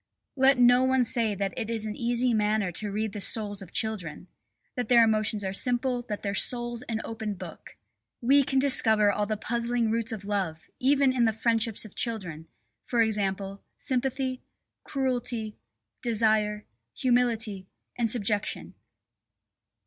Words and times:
Let 0.35 0.57
no 0.57 0.83
one 0.83 1.03
say 1.03 1.35
that 1.35 1.53
it 1.55 1.69
is 1.69 1.85
an 1.85 1.95
easy 1.95 2.33
matter 2.33 2.71
to 2.71 2.91
read 2.91 3.13
the 3.13 3.21
souls 3.21 3.61
of 3.61 3.71
children! 3.71 4.25
That 4.73 4.87
their 4.87 5.03
emotions 5.03 5.43
are 5.43 5.53
simple, 5.53 6.01
that 6.09 6.23
their 6.23 6.33
soul's 6.33 6.81
an 6.89 7.01
open 7.05 7.35
book! 7.35 7.77
We 8.19 8.43
can 8.43 8.57
discover 8.57 9.11
all 9.11 9.27
the 9.27 9.37
puzzling 9.37 9.91
roots 9.91 10.11
of 10.11 10.25
love, 10.25 10.71
even 10.79 11.13
in 11.13 11.25
the 11.25 11.31
friendships 11.31 11.85
of 11.85 11.93
children, 11.93 12.47
e.g., 12.91 13.57
sympathy, 13.77 14.41
cruelty, 14.83 15.55
desire, 16.01 16.65
humility, 16.95 17.67
and 17.95 18.09
subjection. 18.09 18.73